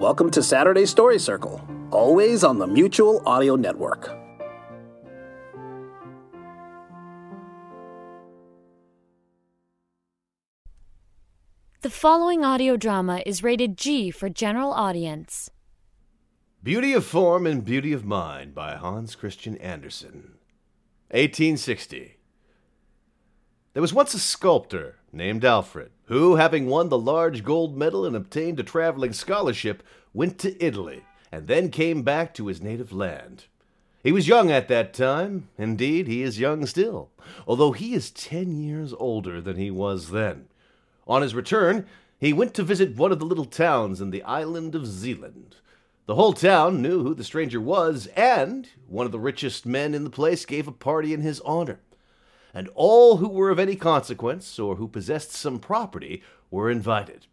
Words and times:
Welcome 0.00 0.30
to 0.30 0.42
Saturday 0.42 0.86
Story 0.86 1.18
Circle, 1.18 1.60
always 1.90 2.42
on 2.42 2.58
the 2.58 2.66
Mutual 2.66 3.22
Audio 3.26 3.54
Network. 3.54 4.16
The 11.82 11.90
following 11.90 12.46
audio 12.46 12.78
drama 12.78 13.22
is 13.26 13.42
rated 13.42 13.76
G 13.76 14.10
for 14.10 14.30
general 14.30 14.72
audience. 14.72 15.50
Beauty 16.62 16.94
of 16.94 17.04
Form 17.04 17.46
and 17.46 17.62
Beauty 17.62 17.92
of 17.92 18.02
Mind 18.02 18.54
by 18.54 18.76
Hans 18.76 19.14
Christian 19.14 19.58
Andersen. 19.58 20.38
1860. 21.10 22.16
There 23.74 23.82
was 23.82 23.92
once 23.92 24.14
a 24.14 24.18
sculptor 24.18 24.99
named 25.12 25.44
Alfred 25.44 25.90
who, 26.10 26.34
having 26.34 26.66
won 26.66 26.88
the 26.88 26.98
large 26.98 27.44
gold 27.44 27.76
medal 27.76 28.04
and 28.04 28.16
obtained 28.16 28.58
a 28.58 28.64
traveling 28.64 29.12
scholarship, 29.12 29.80
went 30.12 30.40
to 30.40 30.60
Italy 30.62 31.04
and 31.30 31.46
then 31.46 31.70
came 31.70 32.02
back 32.02 32.34
to 32.34 32.48
his 32.48 32.60
native 32.60 32.92
land. 32.92 33.44
He 34.02 34.10
was 34.10 34.26
young 34.26 34.50
at 34.50 34.66
that 34.66 34.92
time. 34.92 35.48
Indeed, 35.56 36.08
he 36.08 36.22
is 36.22 36.40
young 36.40 36.66
still, 36.66 37.10
although 37.46 37.70
he 37.70 37.94
is 37.94 38.10
ten 38.10 38.60
years 38.60 38.92
older 38.98 39.40
than 39.40 39.56
he 39.56 39.70
was 39.70 40.10
then. 40.10 40.46
On 41.06 41.22
his 41.22 41.32
return, 41.32 41.86
he 42.18 42.32
went 42.32 42.54
to 42.54 42.64
visit 42.64 42.96
one 42.96 43.12
of 43.12 43.20
the 43.20 43.24
little 43.24 43.44
towns 43.44 44.00
in 44.00 44.10
the 44.10 44.24
island 44.24 44.74
of 44.74 44.88
Zealand. 44.88 45.54
The 46.06 46.16
whole 46.16 46.32
town 46.32 46.82
knew 46.82 47.04
who 47.04 47.14
the 47.14 47.22
stranger 47.22 47.60
was, 47.60 48.08
and 48.16 48.68
one 48.88 49.06
of 49.06 49.12
the 49.12 49.20
richest 49.20 49.64
men 49.64 49.94
in 49.94 50.02
the 50.02 50.10
place 50.10 50.44
gave 50.44 50.66
a 50.66 50.72
party 50.72 51.14
in 51.14 51.20
his 51.20 51.40
honor. 51.42 51.78
And 52.52 52.68
all 52.74 53.18
who 53.18 53.28
were 53.28 53.50
of 53.50 53.58
any 53.58 53.76
consequence 53.76 54.58
or 54.58 54.76
who 54.76 54.88
possessed 54.88 55.32
some 55.32 55.58
property 55.58 56.22
were 56.50 56.70
invited. 56.70 57.26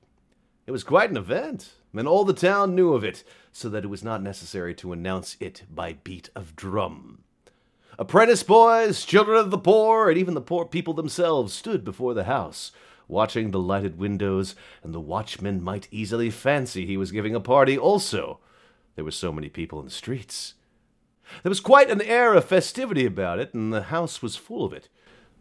It 0.65 0.71
was 0.71 0.83
quite 0.83 1.09
an 1.09 1.17
event, 1.17 1.73
and 1.93 2.07
all 2.07 2.25
the 2.25 2.33
town 2.33 2.75
knew 2.75 2.93
of 2.93 3.03
it, 3.03 3.23
so 3.51 3.69
that 3.69 3.83
it 3.83 3.87
was 3.87 4.03
not 4.03 4.21
necessary 4.21 4.75
to 4.75 4.91
announce 4.91 5.37
it 5.39 5.63
by 5.73 5.93
beat 6.03 6.29
of 6.35 6.55
drum. 6.55 7.23
Apprentice 7.97 8.43
boys, 8.43 9.05
children 9.05 9.39
of 9.39 9.49
the 9.49 9.57
poor, 9.57 10.09
and 10.09 10.19
even 10.19 10.35
the 10.35 10.41
poor 10.41 10.65
people 10.65 10.93
themselves 10.93 11.53
stood 11.53 11.83
before 11.83 12.13
the 12.13 12.25
house, 12.25 12.71
watching 13.07 13.49
the 13.49 13.59
lighted 13.59 13.97
windows, 13.97 14.55
and 14.83 14.93
the 14.93 14.99
watchman 14.99 15.63
might 15.63 15.87
easily 15.89 16.29
fancy 16.29 16.85
he 16.85 16.97
was 16.97 17.11
giving 17.11 17.33
a 17.33 17.39
party 17.39 17.75
also. 17.75 18.39
There 18.95 19.05
were 19.05 19.11
so 19.11 19.31
many 19.31 19.49
people 19.49 19.79
in 19.79 19.85
the 19.85 19.91
streets. 19.91 20.53
There 21.41 21.49
was 21.49 21.59
quite 21.59 21.89
an 21.89 22.01
air 22.01 22.33
of 22.33 22.45
festivity 22.45 23.05
about 23.05 23.39
it, 23.39 23.53
and 23.53 23.73
the 23.73 23.83
house 23.83 24.21
was 24.21 24.35
full 24.35 24.63
of 24.63 24.73
it, 24.73 24.89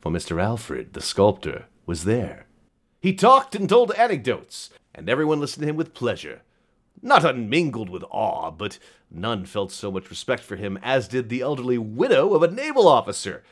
for 0.00 0.11
Mr. 0.11 0.42
Alfred, 0.42 0.92
the 0.92 1.00
sculptor, 1.00 1.66
was 1.84 2.05
there. 2.05 2.47
He 3.00 3.14
talked 3.14 3.55
and 3.55 3.69
told 3.69 3.92
anecdotes, 3.92 4.70
and 4.94 5.08
everyone 5.08 5.41
listened 5.41 5.62
to 5.62 5.69
him 5.69 5.77
with 5.77 5.94
pleasure. 5.94 6.42
Not 7.03 7.25
unmingled 7.25 7.91
with 7.91 8.05
awe, 8.11 8.50
but 8.50 8.78
none 9.11 9.44
felt 9.44 9.70
so 9.70 9.92
much 9.92 10.11
respect 10.11 10.42
for 10.42 10.56
him 10.56 10.78
as 10.83 11.08
did 11.08 11.28
the 11.28 11.41
elderly 11.41 11.78
widow 11.78 12.34
of 12.34 12.42
a 12.42 12.50
naval 12.50 12.88
officer. 12.88 13.44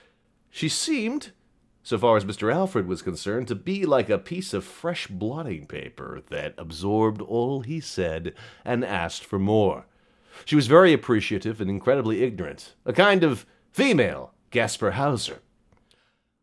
She 0.50 0.68
seemed, 0.68 1.32
so 1.82 1.98
far 1.98 2.16
as 2.16 2.24
Mr. 2.24 2.52
Alfred 2.52 2.86
was 2.86 3.02
concerned, 3.02 3.48
to 3.48 3.54
be 3.54 3.84
like 3.84 4.08
a 4.08 4.18
piece 4.18 4.54
of 4.54 4.64
fresh 4.64 5.06
blotting 5.06 5.66
paper 5.66 6.22
that 6.30 6.54
absorbed 6.56 7.20
all 7.20 7.60
he 7.60 7.80
said 7.80 8.34
and 8.64 8.84
asked 8.84 9.24
for 9.24 9.38
more. 9.38 9.86
She 10.44 10.56
was 10.56 10.66
very 10.66 10.92
appreciative 10.92 11.60
and 11.60 11.70
incredibly 11.70 12.22
ignorant, 12.22 12.74
a 12.84 12.92
kind 12.92 13.22
of 13.22 13.46
female 13.72 14.32
Gaspar 14.50 14.92
Hauser. 14.92 15.40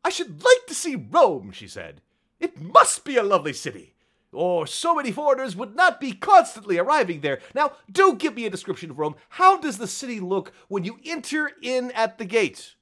I 0.04 0.10
should 0.10 0.44
like 0.44 0.66
to 0.68 0.76
see 0.76 0.96
Rome, 0.96 1.52
she 1.52 1.68
said. 1.68 2.02
It 2.40 2.60
must 2.60 3.06
be 3.06 3.18
a 3.18 3.24
lovely 3.24 3.54
city, 3.54 3.94
or 4.32 4.66
so 4.66 4.96
many 4.96 5.12
foreigners 5.12 5.56
would 5.56 5.76
not 5.76 6.00
be 6.02 6.12
constantly 6.12 6.78
arriving 6.78 7.22
there. 7.22 7.40
Now, 7.54 7.74
do 7.92 8.16
give 8.16 8.36
me 8.36 8.46
a 8.46 8.50
description 8.50 8.90
of 8.90 8.98
Rome. 8.98 9.16
How 9.30 9.58
does 9.58 9.78
the 9.78 9.88
city 9.88 10.20
look 10.20 10.52
when 10.68 10.84
you 10.84 11.00
enter 11.06 11.52
in 11.62 11.92
at 11.92 12.18
the 12.18 12.26
gate? 12.26 12.76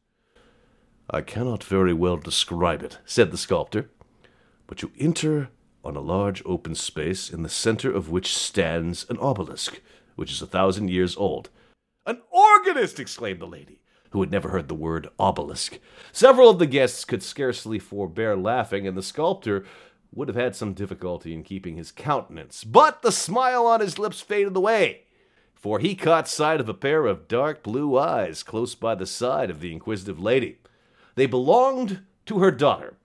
I 1.09 1.21
cannot 1.21 1.63
very 1.63 1.93
well 1.93 2.17
describe 2.17 2.83
it, 2.83 2.99
said 3.03 3.31
the 3.31 3.37
sculptor, 3.37 3.89
but 4.67 4.81
you 4.81 4.91
enter 4.97 5.49
on 5.83 5.95
a 5.95 6.01
large 6.01 6.43
open 6.45 6.75
space 6.75 7.29
in 7.29 7.41
the 7.41 7.49
center 7.49 7.91
of 7.91 8.09
which 8.09 8.37
stands 8.37 9.05
an 9.09 9.17
obelisk, 9.17 9.81
which 10.15 10.31
is 10.31 10.41
a 10.41 10.47
thousand 10.47 10.89
years 10.89 11.17
old. 11.17 11.49
An 12.05 12.21
organist! 12.31 12.99
exclaimed 12.99 13.39
the 13.39 13.47
lady, 13.47 13.79
who 14.11 14.21
had 14.21 14.31
never 14.31 14.49
heard 14.49 14.67
the 14.67 14.75
word 14.75 15.07
obelisk. 15.19 15.79
Several 16.11 16.49
of 16.49 16.59
the 16.59 16.65
guests 16.65 17.05
could 17.05 17.23
scarcely 17.23 17.79
forbear 17.79 18.35
laughing, 18.35 18.87
and 18.87 18.97
the 18.97 19.03
sculptor 19.03 19.65
would 20.11 20.27
have 20.27 20.37
had 20.37 20.55
some 20.55 20.73
difficulty 20.73 21.33
in 21.33 21.43
keeping 21.43 21.75
his 21.75 21.91
countenance, 21.91 22.63
but 22.63 23.01
the 23.01 23.11
smile 23.11 23.65
on 23.67 23.79
his 23.79 23.99
lips 23.99 24.21
faded 24.21 24.55
away, 24.55 25.03
for 25.53 25.79
he 25.79 25.93
caught 25.93 26.27
sight 26.27 26.59
of 26.59 26.67
a 26.67 26.73
pair 26.73 27.05
of 27.05 27.27
dark 27.27 27.61
blue 27.61 27.97
eyes 27.97 28.41
close 28.41 28.73
by 28.73 28.95
the 28.95 29.05
side 29.05 29.49
of 29.49 29.59
the 29.59 29.71
inquisitive 29.71 30.19
lady. 30.19 30.57
They 31.15 31.27
belonged 31.27 32.01
to 32.25 32.39
her 32.39 32.51
daughter, 32.51 32.97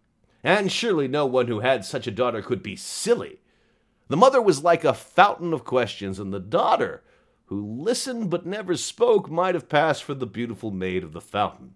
and 0.42 0.72
surely 0.72 1.08
no 1.08 1.26
one 1.26 1.46
who 1.48 1.60
had 1.60 1.84
such 1.84 2.06
a 2.06 2.10
daughter 2.10 2.40
could 2.40 2.62
be 2.62 2.76
silly. 2.76 3.40
The 4.08 4.16
mother 4.16 4.40
was 4.40 4.64
like 4.64 4.84
a 4.84 4.94
fountain 4.94 5.52
of 5.52 5.64
questions, 5.64 6.18
and 6.18 6.32
the 6.32 6.40
daughter, 6.40 7.02
who 7.46 7.82
listened 7.82 8.30
but 8.30 8.46
never 8.46 8.76
spoke, 8.76 9.30
might 9.30 9.54
have 9.54 9.68
passed 9.68 10.04
for 10.04 10.14
the 10.14 10.26
beautiful 10.26 10.70
maid 10.70 11.04
of 11.04 11.12
the 11.12 11.20
fountain. 11.20 11.74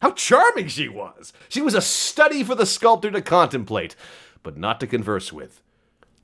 How 0.00 0.12
charming 0.12 0.68
she 0.68 0.88
was! 0.88 1.32
She 1.48 1.60
was 1.60 1.74
a 1.74 1.82
study 1.82 2.42
for 2.42 2.54
the 2.54 2.66
sculptor 2.66 3.10
to 3.10 3.20
contemplate, 3.20 3.94
but 4.42 4.56
not 4.56 4.80
to 4.80 4.86
converse 4.86 5.32
with, 5.32 5.60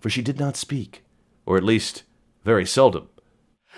for 0.00 0.08
she 0.08 0.22
did 0.22 0.38
not 0.38 0.56
speak, 0.56 1.04
or 1.44 1.56
at 1.56 1.62
least 1.62 2.04
very 2.44 2.64
seldom. 2.64 3.08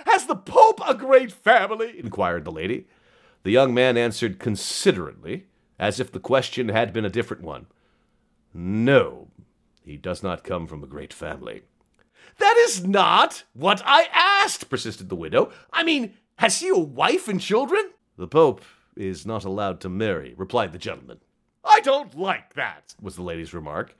Has 0.07 0.27
the 0.27 0.37
Pope 0.37 0.81
a 0.87 0.95
great 0.95 1.33
family? 1.33 1.99
inquired 1.99 2.45
the 2.45 2.53
lady. 2.53 2.87
The 3.43 3.51
young 3.51 3.75
man 3.75 3.97
answered 3.97 4.39
considerately, 4.39 5.47
as 5.79 5.99
if 5.99 6.13
the 6.13 6.21
question 6.21 6.69
had 6.69 6.93
been 6.93 7.05
a 7.05 7.11
different 7.11 7.43
one. 7.43 7.67
No, 8.55 9.29
he 9.85 9.97
does 9.97 10.23
not 10.23 10.45
come 10.45 10.67
from 10.67 10.83
a 10.83 10.89
great 10.89 11.13
family. 11.13 11.63
That 12.39 12.57
is 12.59 12.87
not 12.87 13.45
what 13.53 13.83
I 13.85 14.09
asked, 14.13 14.71
persisted 14.71 15.09
the 15.09 15.17
widow. 15.17 15.51
I 15.73 15.83
mean, 15.83 16.15
has 16.37 16.61
he 16.61 16.69
a 16.69 16.77
wife 16.77 17.29
and 17.29 17.41
children? 17.41 17.91
The 18.17 18.29
Pope 18.29 18.63
is 18.97 19.27
not 19.27 19.45
allowed 19.45 19.81
to 19.81 19.89
marry, 19.89 20.35
replied 20.37 20.73
the 20.73 20.79
gentleman. 20.79 21.19
I 21.65 21.81
don't 21.81 22.17
like 22.17 22.55
that, 22.55 22.95
was 23.01 23.17
the 23.17 23.23
lady's 23.23 23.55
remark. 23.55 23.97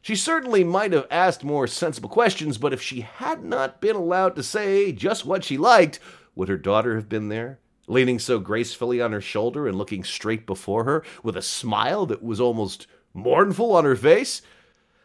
She 0.00 0.16
certainly 0.16 0.64
might 0.64 0.92
have 0.92 1.06
asked 1.10 1.44
more 1.44 1.66
sensible 1.66 2.08
questions, 2.08 2.58
but 2.58 2.72
if 2.72 2.82
she 2.82 3.02
had 3.02 3.44
not 3.44 3.80
been 3.80 3.94
allowed 3.94 4.34
to 4.36 4.42
say 4.42 4.90
just 4.90 5.24
what 5.24 5.44
she 5.44 5.56
liked, 5.56 6.00
would 6.34 6.48
her 6.48 6.56
daughter 6.56 6.96
have 6.96 7.08
been 7.08 7.28
there, 7.28 7.60
leaning 7.86 8.18
so 8.18 8.40
gracefully 8.40 9.00
on 9.00 9.12
her 9.12 9.20
shoulder 9.20 9.68
and 9.68 9.78
looking 9.78 10.02
straight 10.02 10.46
before 10.46 10.84
her, 10.84 11.04
with 11.22 11.36
a 11.36 11.42
smile 11.42 12.04
that 12.06 12.22
was 12.22 12.40
almost 12.40 12.86
mournful 13.14 13.76
on 13.76 13.84
her 13.84 13.96
face? 13.96 14.42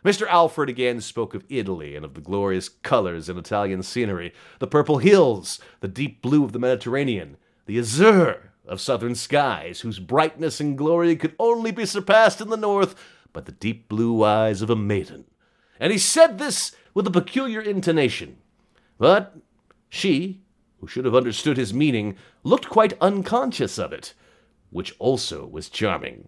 Mr. 0.06 0.28
Alfred 0.28 0.69
again 0.69 1.02
spoke 1.02 1.34
of 1.34 1.44
Italy 1.50 1.96
and 1.96 2.06
of 2.06 2.13
the 2.13 2.22
glorious 2.22 2.69
colors 2.69 3.30
in 3.30 3.38
Italian 3.38 3.81
scenery, 3.84 4.33
the 4.60 4.68
purple 4.68 5.00
hills, 5.00 5.60
the 5.80 5.88
deep 5.88 6.21
blue 6.21 6.44
of 6.44 6.51
the 6.51 6.60
Mediterranean, 6.60 7.38
the 7.66 7.80
azure 7.80 8.51
of 8.66 8.80
southern 8.80 9.16
skies, 9.16 9.81
whose 9.81 10.00
brightness 10.00 10.60
and 10.60 10.77
glory 10.77 11.16
could 11.16 11.36
only 11.39 11.71
be 11.71 11.86
surpassed 11.86 12.42
in 12.42 12.50
the 12.50 12.57
north 12.57 12.95
by 13.33 13.42
the 13.42 13.51
deep 13.51 13.89
blue 13.89 14.24
eyes 14.24 14.62
of 14.62 14.69
a 14.69 14.75
maiden. 14.75 15.25
And 15.80 15.92
he 15.92 15.98
said 15.98 16.38
this 16.38 16.75
with 16.94 17.07
a 17.07 17.12
peculiar 17.12 17.62
intonation. 17.62 18.38
But 18.98 19.36
she, 19.89 20.42
who 20.80 20.88
should 20.88 21.06
have 21.06 21.16
understood 21.16 21.57
his 21.57 21.74
meaning, 21.74 22.16
looked 22.44 22.69
quite 22.69 23.00
unconscious 23.01 23.77
of 23.77 23.94
it, 23.94 24.13
which 24.69 24.95
also 25.00 25.45
was 25.45 25.69
charming. 25.69 26.27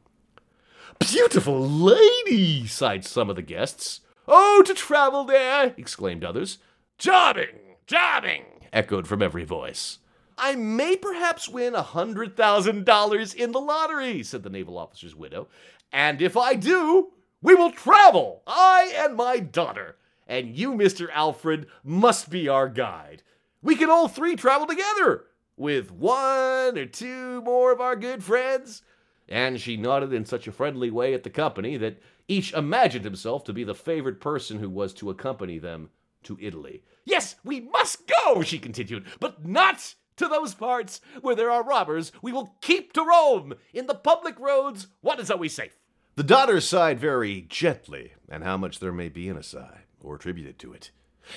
Beautiful 1.00 1.68
lady, 1.68 2.68
sighed 2.68 3.06
some 3.06 3.30
of 3.30 3.36
the 3.36 3.42
guests. 3.42 4.02
Oh, 4.28 4.62
to 4.66 4.74
travel 4.74 5.24
there, 5.24 5.74
exclaimed 5.78 6.24
others. 6.24 6.60
Charming, 6.98 7.78
charming, 7.88 8.44
echoed 8.74 9.08
from 9.08 9.22
every 9.22 9.46
voice. 9.46 10.00
I 10.38 10.56
may 10.56 10.96
perhaps 10.96 11.50
win 11.50 11.74
a 11.74 11.82
hundred 11.82 12.36
thousand 12.38 12.86
dollars 12.86 13.34
in 13.34 13.52
the 13.54 13.60
lottery, 13.62 14.24
said 14.24 14.44
the 14.44 14.50
naval 14.50 14.78
officer's 14.78 15.16
widow. 15.16 15.48
And 15.92 16.22
if 16.22 16.38
I 16.38 16.54
do, 16.56 17.12
we 17.42 17.56
will 17.56 17.72
travel, 17.72 18.44
I 18.46 18.94
and 18.98 19.16
my 19.16 19.40
daughter. 19.40 19.96
and 20.28 20.56
you, 20.56 20.74
Mr. 20.74 21.08
Alfred, 21.12 21.66
must 21.84 22.30
be 22.30 22.48
our 22.48 22.70
guide. 22.70 23.24
We 23.64 23.76
can 23.76 23.90
all 23.90 24.08
three 24.08 24.36
travel 24.36 24.68
together 24.68 25.26
with 25.58 25.92
one 25.92 26.78
or 26.78 26.86
two 26.86 27.42
more 27.42 27.72
of 27.72 27.82
our 27.82 27.96
good 27.96 28.24
friends. 28.24 28.84
And 29.30 29.62
she 29.62 29.78
nodded 29.78 30.12
in 30.12 30.26
such 30.26 30.48
a 30.48 30.52
friendly 30.52 30.90
way 30.90 31.14
at 31.14 31.24
the 31.24 31.30
company 31.30 31.78
that 31.78 32.02
each 32.28 32.52
imagined 32.54 33.06
himself 33.06 33.44
to 33.46 33.54
be 33.54 33.64
the 33.64 33.76
favored 33.76 34.20
person 34.20 34.60
who 34.60 34.70
was 34.70 34.94
to 34.96 35.12
accompany 35.12 35.60
them 35.60 35.92
to 36.24 36.38
Italy. 36.42 36.84
Yes, 37.06 37.36
we 37.44 37.62
must 37.62 38.12
go, 38.26 38.42
she 38.42 38.58
continued, 38.58 39.06
but 39.20 39.46
not 39.46 39.94
to 40.18 40.28
those 40.28 40.54
parts 40.56 41.00
where 41.22 41.36
there 41.36 41.52
are 41.52 41.64
robbers. 41.64 42.12
We 42.22 42.34
will 42.34 42.56
keep 42.62 42.92
to 42.94 43.04
Rome. 43.04 43.54
In 43.74 43.86
the 43.86 43.96
public 43.96 44.38
roads, 44.40 44.88
what 45.02 45.20
is 45.20 45.32
always 45.32 45.54
safe? 45.54 45.78
The 46.16 46.24
daughter 46.24 46.60
sighed 46.60 47.00
very 47.00 47.46
gently, 47.48 48.14
and 48.28 48.44
how 48.44 48.58
much 48.58 48.80
there 48.80 48.92
may 48.92 49.10
be 49.10 49.30
in 49.30 49.38
a 49.38 49.44
sigh, 49.44 49.82
or 50.02 50.16
attributed 50.16 50.60
to 50.60 50.74
it. 50.74 50.92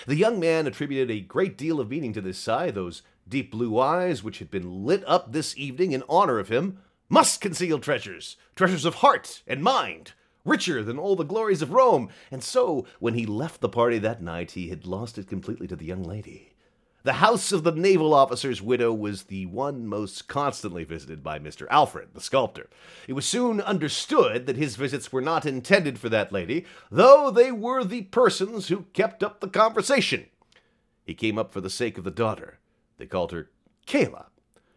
The 0.06 0.17
young 0.17 0.41
man 0.41 0.67
attributed 0.67 1.11
a 1.11 1.21
great 1.21 1.56
deal 1.59 1.79
of 1.79 1.91
meaning 1.91 2.12
to 2.15 2.21
this 2.21 2.39
sigh, 2.39 2.71
those 2.71 3.03
deep 3.29 3.53
blue 3.53 3.79
eyes 3.79 4.25
which 4.25 4.39
had 4.39 4.50
been 4.50 4.85
lit 4.85 5.05
up 5.06 5.33
this 5.33 5.56
evening 5.56 5.93
in 5.93 6.03
honor 6.09 6.39
of 6.39 6.49
him, 6.49 6.79
must 7.12 7.43
conceal 7.43 7.79
treasures, 7.79 8.38
treasures 8.56 8.87
of 8.87 8.94
heart 8.97 9.43
and 9.47 9.62
mind, 9.62 10.12
richer 10.47 10.82
than 10.82 10.99
all 10.99 11.14
the 11.14 11.23
glories 11.23 11.61
of 11.61 11.70
Rome. 11.70 12.09
And 12.31 12.43
so, 12.43 12.87
when 13.00 13.12
he 13.12 13.26
left 13.26 13.61
the 13.61 13.69
party 13.69 13.99
that 13.99 14.23
night, 14.23 14.53
he 14.53 14.70
had 14.70 14.87
lost 14.87 15.19
it 15.19 15.29
completely 15.29 15.67
to 15.67 15.76
the 15.76 15.85
young 15.85 16.03
lady. 16.03 16.55
The 17.03 17.14
house 17.14 17.53
of 17.53 17.64
the 17.64 17.73
naval 17.73 18.14
officer's 18.14 18.62
widow 18.62 18.94
was 18.94 19.25
the 19.25 19.44
one 19.44 19.87
most 19.87 20.26
constantly 20.26 20.85
visited 20.85 21.23
by 21.23 21.38
Mr. 21.38 21.67
Alfred, 21.69 22.14
the 22.14 22.20
sculptor. 22.23 22.70
It 23.06 23.12
was 23.12 23.26
soon 23.26 23.61
understood 23.61 24.47
that 24.47 24.56
his 24.56 24.76
visits 24.76 25.12
were 25.12 25.20
not 25.20 25.44
intended 25.44 25.99
for 25.99 26.08
that 26.08 26.32
lady, 26.32 26.65
though 26.91 27.31
they 27.31 27.53
were 27.53 27.85
the 27.85 28.03
persons 28.03 28.69
who 28.69 28.87
kept 28.94 29.23
up 29.23 29.41
the 29.41 29.49
conversation. 29.49 30.29
He 31.05 31.12
came 31.12 31.37
up 31.37 31.53
for 31.53 31.61
the 31.61 31.69
sake 31.69 31.99
of 31.99 32.05
the 32.05 32.11
daughter. 32.11 32.58
They 32.97 33.06
called 33.06 33.32
her 33.32 33.50
Kayla. 33.87 34.29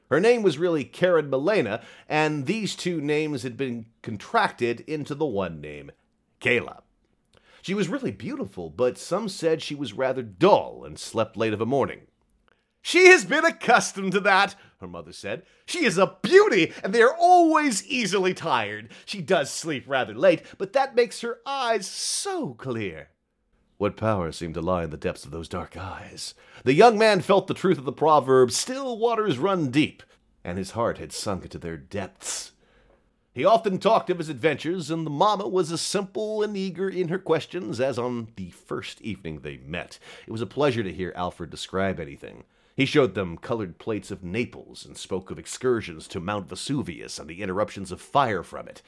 Her 0.09 0.19
name 0.19 0.43
was 0.43 0.57
really 0.57 0.83
Karen 0.83 1.29
Milena, 1.29 1.81
and 2.07 2.45
these 2.45 2.75
two 2.75 3.01
names 3.01 3.43
had 3.43 3.57
been 3.57 3.87
contracted 4.01 4.81
into 4.81 5.15
the 5.15 5.25
one 5.25 5.59
name, 5.59 5.91
Kayla. 6.39 6.81
She 7.61 7.73
was 7.73 7.89
really 7.89 8.11
beautiful, 8.11 8.69
but 8.69 8.99
some 8.99 9.27
said 9.27 9.61
she 9.61 9.73
was 9.73 9.93
rather 9.93 10.21
dull 10.21 10.83
and 10.85 10.99
slept 10.99 11.35
late 11.35 11.53
of 11.53 11.61
a 11.61 11.65
morning. 11.65 12.01
She 12.83 13.07
has 13.07 13.25
been 13.25 13.43
accustomed 13.43 14.11
to 14.11 14.19
that, 14.19 14.55
her 14.79 14.87
mother 14.87 15.11
said. 15.11 15.41
She 15.65 15.85
is 15.85 15.97
a 15.97 16.17
beauty, 16.21 16.71
and 16.83 16.93
they 16.93 17.01
are 17.01 17.15
always 17.17 17.83
easily 17.87 18.35
tired. 18.35 18.91
She 19.05 19.21
does 19.21 19.49
sleep 19.49 19.85
rather 19.87 20.13
late, 20.13 20.43
but 20.59 20.73
that 20.73 20.93
makes 20.93 21.21
her 21.21 21.39
eyes 21.47 21.87
so 21.87 22.53
clear. 22.53 23.09
What 23.77 23.97
power 23.97 24.31
seemed 24.31 24.53
to 24.53 24.61
lie 24.61 24.85
in 24.85 24.89
the 24.89 24.97
depths 24.97 25.25
of 25.25 25.31
those 25.31 25.49
dark 25.49 25.75
eyes? 25.75 26.33
The 26.63 26.73
young 26.73 26.97
man 26.97 27.19
felt 27.19 27.47
the 27.47 27.53
truth 27.53 27.77
of 27.77 27.83
the 27.83 27.91
proverb, 27.91 28.51
still 28.51 28.97
waters 28.97 29.37
run 29.37 29.69
deep, 29.69 30.01
and 30.45 30.57
his 30.57 30.71
heart 30.71 30.97
had 30.97 31.11
sunk 31.11 31.43
into 31.43 31.57
their 31.57 31.75
depths. 31.75 32.53
He 33.33 33.43
often 33.43 33.79
talked 33.79 34.09
of 34.09 34.19
his 34.19 34.29
adventures, 34.29 34.89
and 34.89 35.05
the 35.05 35.11
mamma 35.11 35.49
was 35.49 35.73
as 35.73 35.81
simple 35.81 36.41
and 36.41 36.55
eager 36.55 36.87
in 36.87 37.09
her 37.09 37.19
questions 37.19 37.81
as 37.81 37.99
on 37.99 38.29
the 38.37 38.51
first 38.51 39.01
evening 39.01 39.39
they 39.39 39.57
met. 39.57 39.99
It 40.25 40.31
was 40.31 40.41
a 40.41 40.45
pleasure 40.45 40.83
to 40.83 40.93
hear 40.93 41.11
Alfred 41.13 41.49
describe 41.49 41.99
anything. 41.99 42.45
He 42.77 42.85
showed 42.85 43.13
them 43.13 43.37
colored 43.37 43.77
plates 43.77 44.09
of 44.09 44.23
Naples 44.23 44.85
and 44.85 44.95
spoke 44.95 45.31
of 45.31 45.39
excursions 45.39 46.07
to 46.09 46.21
Mount 46.21 46.47
Vesuvius 46.47 47.19
and 47.19 47.29
the 47.29 47.41
interruptions 47.41 47.91
of 47.91 47.99
fire 47.99 48.41
from 48.41 48.69
it. 48.69 48.81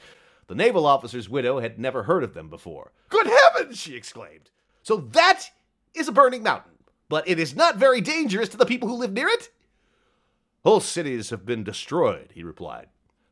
The 0.46 0.54
naval 0.54 0.86
officer's 0.86 1.28
widow 1.28 1.60
had 1.60 1.78
never 1.78 2.04
heard 2.04 2.24
of 2.24 2.32
them 2.32 2.48
before. 2.48 2.92
Good 3.10 3.26
heavens! 3.26 3.76
she 3.76 3.94
exclaimed. 3.94 4.50
So 4.88 4.96
that 5.12 5.50
is 5.92 6.08
a 6.08 6.12
burning 6.12 6.42
mountain, 6.42 6.72
but 7.10 7.28
it 7.28 7.38
is 7.38 7.54
not 7.54 7.76
very 7.76 8.00
dangerous 8.00 8.48
to 8.48 8.56
the 8.56 8.64
people 8.64 8.88
who 8.88 8.94
live 8.94 9.12
near 9.12 9.28
it? 9.28 9.50
Whole 10.64 10.80
cities 10.80 11.28
have 11.28 11.44
been 11.44 11.62
destroyed, 11.62 12.30
he 12.32 12.42
replied. 12.42 12.86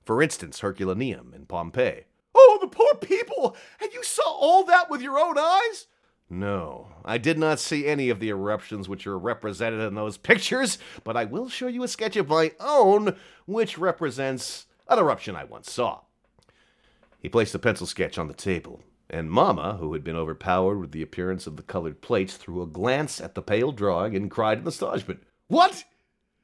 For 0.05 0.20
instance, 0.20 0.61
Herculaneum 0.61 1.32
and 1.32 1.49
Pompeii. 1.49 2.05
Oh, 2.35 2.58
the 2.61 2.67
poor 2.67 2.93
people! 3.00 3.56
And 3.81 3.91
you 3.94 4.03
saw 4.03 4.31
all 4.31 4.64
that 4.64 4.91
with 4.91 5.00
your 5.00 5.19
own 5.19 5.38
eyes? 5.38 5.87
No, 6.29 6.88
I 7.06 7.17
did 7.17 7.38
not 7.38 7.58
see 7.58 7.87
any 7.87 8.11
of 8.11 8.20
the 8.20 8.29
eruptions 8.29 8.87
which 8.87 9.06
are 9.06 9.19
represented 9.19 9.81
in 9.81 9.94
those 9.94 10.19
pictures, 10.19 10.76
but 11.05 11.17
I 11.17 11.25
will 11.25 11.49
show 11.49 11.69
you 11.69 11.82
a 11.85 11.88
sketch 11.88 12.17
of 12.17 12.29
my 12.29 12.53
own 12.61 13.17
which 13.47 13.79
represents 13.79 14.67
an 14.88 14.99
eruption 14.99 15.35
I 15.35 15.44
once 15.44 15.73
saw. 15.73 16.00
He 17.19 17.31
placed 17.31 17.55
a 17.55 17.58
pencil 17.58 17.87
sketch 17.87 18.19
on 18.19 18.29
the 18.29 18.35
table, 18.35 18.82
and 19.08 19.31
Mamma, 19.31 19.76
who 19.79 19.93
had 19.93 20.03
been 20.03 20.17
overpowered 20.17 20.79
with 20.79 20.93
the 20.93 21.03
appearance 21.03 21.47
of 21.47 21.56
the 21.56 21.62
colored 21.62 22.00
plates, 22.00 22.37
threw 22.37 22.62
a 22.62 22.67
glance 22.67 23.20
at 23.20 23.35
the 23.35 23.43
pale 23.43 23.73
drawing 23.73 24.17
and 24.17 24.31
cried 24.31 24.58
in 24.58 24.67
astonishment, 24.67 25.23
What? 25.49 25.85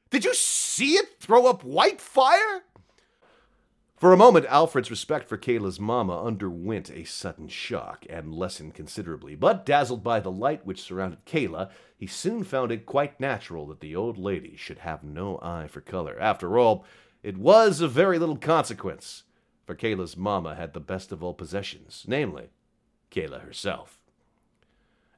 Did 0.09 0.25
you 0.25 0.33
see 0.33 0.93
it 0.93 1.19
throw 1.19 1.47
up 1.47 1.63
white 1.63 1.99
fire? 1.99 2.63
For 4.03 4.11
a 4.11 4.17
moment, 4.17 4.45
Alfred's 4.47 4.91
respect 4.91 5.29
for 5.29 5.37
Kayla's 5.37 5.79
mamma 5.79 6.21
underwent 6.23 6.89
a 6.89 7.05
sudden 7.05 7.47
shock 7.47 8.05
and 8.09 8.35
lessened 8.35 8.73
considerably, 8.73 9.33
but 9.33 9.65
dazzled 9.65 10.03
by 10.03 10.19
the 10.19 10.29
light 10.29 10.65
which 10.65 10.81
surrounded 10.81 11.25
Kayla, 11.25 11.69
he 11.97 12.05
soon 12.05 12.43
found 12.43 12.71
it 12.71 12.85
quite 12.85 13.19
natural 13.19 13.65
that 13.67 13.79
the 13.79 13.95
old 13.95 14.17
lady 14.17 14.57
should 14.57 14.79
have 14.79 15.05
no 15.05 15.39
eye 15.41 15.67
for 15.67 15.79
color. 15.79 16.19
After 16.19 16.57
all, 16.59 16.85
it 17.23 17.37
was 17.37 17.79
of 17.79 17.93
very 17.93 18.19
little 18.19 18.35
consequence, 18.35 19.23
for 19.65 19.75
Kayla's 19.75 20.17
mamma 20.17 20.55
had 20.55 20.73
the 20.73 20.79
best 20.79 21.11
of 21.11 21.23
all 21.23 21.33
possessions, 21.33 22.05
namely, 22.07 22.49
Kayla 23.11 23.41
herself. 23.41 23.99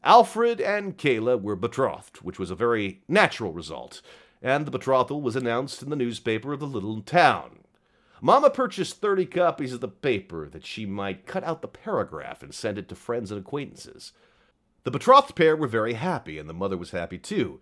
Alfred 0.04 0.62
and 0.62 0.98
Kayla 0.98 1.42
were 1.42 1.56
betrothed, 1.56 2.18
which 2.18 2.38
was 2.38 2.52
a 2.52 2.56
very 2.56 3.02
natural 3.08 3.52
result, 3.52 4.02
and 4.42 4.66
the 4.66 4.72
betrothal 4.72 5.22
was 5.22 5.36
announced 5.36 5.82
in 5.82 5.90
the 5.90 5.96
newspaper 5.96 6.54
of 6.54 6.60
the 6.60 6.68
little 6.68 7.02
town. 7.02 7.62
Mamma 8.22 8.50
purchased 8.50 9.02
30 9.02 9.26
copies 9.26 9.74
of 9.74 9.82
the 9.82 9.88
paper 9.88 10.48
that 10.48 10.66
she 10.66 10.86
might 10.86 11.26
cut 11.26 11.44
out 11.44 11.62
the 11.62 11.68
paragraph 11.68 12.44
and 12.44 12.54
send 12.54 12.78
it 12.78 12.88
to 12.90 12.96
friends 12.96 13.32
and 13.32 13.40
acquaintances. 13.40 14.14
The 14.84 14.92
betrothed 14.92 15.36
pair 15.36 15.56
were 15.56 15.68
very 15.68 15.94
happy, 15.94 16.38
and 16.38 16.48
the 16.48 16.54
mother 16.54 16.78
was 16.78 16.92
happy 16.92 17.18
too. 17.18 17.60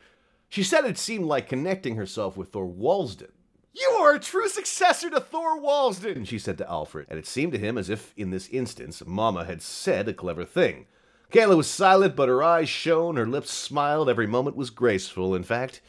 She 0.50 0.64
said 0.64 0.86
it 0.86 0.98
seemed 0.98 1.26
like 1.26 1.48
connecting 1.48 1.96
herself 1.96 2.36
with 2.36 2.52
Thorwaldsen. 2.52 3.32
You 3.74 3.90
are 4.02 4.14
a 4.14 4.20
true 4.20 4.48
successor 4.48 5.10
to 5.10 5.20
Thorwaldsen, 5.20 6.25
she 6.25 6.38
said 6.38 6.60
to 6.60 6.70
Alfred, 6.70 7.08
and 7.10 7.18
it 7.18 7.25
seemed 7.25 7.54
to 7.54 7.58
him 7.58 7.78
as 7.78 7.90
if 7.90 8.14
in 8.16 8.30
this 8.30 8.48
instance 8.50 9.02
Mamma 9.06 9.46
had 9.46 9.62
said 9.62 10.08
a 10.08 10.14
clever 10.14 10.46
thing. 10.46 10.86
Kayla 11.31 11.58
was 11.58 11.68
silent, 11.68 12.16
but 12.16 12.30
her 12.30 12.44
eyes 12.44 12.70
shone, 12.70 13.16
her 13.16 13.25
lips 13.25 13.52
smiled, 13.52 14.08
every 14.08 14.28
moment 14.28 14.56
was 14.56 14.70
graceful. 14.70 15.34
In 15.34 15.42
fact, 15.42 15.81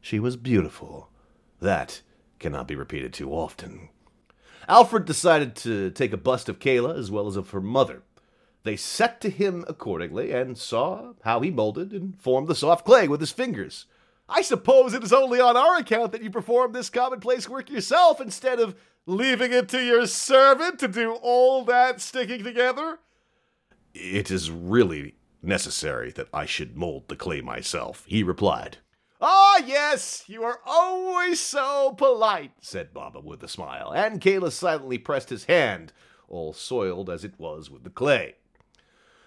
she 0.00 0.18
was 0.18 0.36
beautiful. 0.36 1.10
That 1.60 2.02
cannot 2.40 2.66
be 2.66 2.74
repeated 2.74 3.12
too 3.12 3.30
often. 3.30 3.90
Alfred 4.66 5.04
decided 5.04 5.54
to 5.56 5.90
take 5.90 6.12
a 6.12 6.16
bust 6.16 6.48
of 6.48 6.58
Kayla 6.58 6.98
as 6.98 7.10
well 7.10 7.28
as 7.28 7.36
of 7.36 7.50
her 7.50 7.60
mother. 7.60 8.02
They 8.64 8.74
set 8.74 9.20
to 9.20 9.30
him 9.30 9.64
accordingly 9.68 10.32
and 10.32 10.58
saw 10.58 11.12
how 11.22 11.40
he 11.40 11.50
molded 11.50 11.92
and 11.92 12.20
formed 12.20 12.48
the 12.48 12.54
soft 12.56 12.84
clay 12.84 13.06
with 13.06 13.20
his 13.20 13.30
fingers. 13.30 13.86
I 14.28 14.42
suppose 14.42 14.92
it 14.92 15.02
is 15.02 15.12
only 15.12 15.40
on 15.40 15.56
our 15.56 15.78
account 15.78 16.12
that 16.12 16.22
you 16.22 16.30
perform 16.30 16.72
this 16.72 16.90
commonplace 16.90 17.48
work 17.48 17.70
yourself 17.70 18.20
instead 18.20 18.60
of 18.60 18.76
leaving 19.06 19.52
it 19.52 19.68
to 19.70 19.82
your 19.82 20.06
servant 20.06 20.78
to 20.80 20.88
do 20.88 21.12
all 21.22 21.64
that 21.64 22.00
sticking 22.00 22.44
together? 22.44 22.98
It 23.94 24.30
is 24.30 24.50
really 24.50 25.14
necessary 25.42 26.10
that 26.12 26.28
I 26.32 26.44
should 26.44 26.76
mold 26.76 27.08
the 27.08 27.16
clay 27.16 27.40
myself, 27.40 28.04
he 28.06 28.22
replied. 28.22 28.78
Ah, 29.20 29.62
yes, 29.64 30.24
you 30.28 30.44
are 30.44 30.60
always 30.64 31.40
so 31.40 31.94
polite, 31.96 32.52
said 32.60 32.94
Baba 32.94 33.20
with 33.20 33.42
a 33.42 33.48
smile, 33.48 33.92
and 33.92 34.20
Kayla 34.20 34.52
silently 34.52 34.98
pressed 34.98 35.30
his 35.30 35.44
hand, 35.44 35.92
all 36.28 36.52
soiled 36.52 37.10
as 37.10 37.24
it 37.24 37.34
was 37.38 37.70
with 37.70 37.82
the 37.82 37.90
clay. 37.90 38.36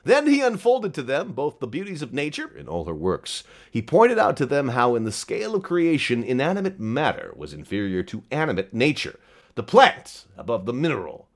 Then 0.03 0.27
he 0.27 0.41
unfolded 0.41 0.93
to 0.95 1.03
them 1.03 1.33
both 1.33 1.59
the 1.59 1.67
beauties 1.67 2.01
of 2.01 2.13
nature 2.13 2.55
in 2.57 2.67
all 2.67 2.85
her 2.85 2.95
works. 2.95 3.43
He 3.69 3.81
pointed 3.81 4.17
out 4.17 4.35
to 4.37 4.45
them 4.45 4.69
how, 4.69 4.95
in 4.95 5.03
the 5.03 5.11
scale 5.11 5.55
of 5.55 5.63
creation, 5.63 6.23
inanimate 6.23 6.79
matter 6.79 7.33
was 7.35 7.53
inferior 7.53 8.01
to 8.03 8.23
animate 8.31 8.73
nature, 8.73 9.19
the 9.55 9.63
plant 9.63 10.25
above 10.37 10.65
the 10.65 10.73
mineral, 10.73 11.27